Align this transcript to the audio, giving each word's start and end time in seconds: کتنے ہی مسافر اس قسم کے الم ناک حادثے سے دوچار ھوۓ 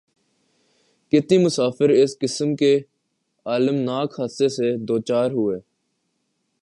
کتنے 1.11 1.37
ہی 1.37 1.43
مسافر 1.45 1.89
اس 1.89 2.17
قسم 2.19 2.55
کے 2.55 2.73
الم 3.45 3.75
ناک 3.75 4.19
حادثے 4.19 4.47
سے 4.49 4.67
دوچار 4.87 5.29
ھوۓ 5.31 5.59